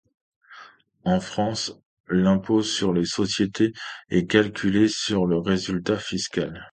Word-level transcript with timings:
En 1.03 1.19
France, 1.19 1.73
l'impôt 2.07 2.63
sur 2.63 2.91
les 2.91 3.05
sociétés 3.05 3.71
est 4.09 4.25
calculé 4.25 4.87
sur 4.87 5.27
le 5.27 5.37
résultat 5.37 5.99
fiscal. 5.99 6.59